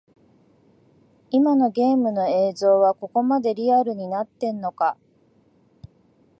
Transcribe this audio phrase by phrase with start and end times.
[1.29, 4.97] 今のゲームの映像はここまでリアルになってんのか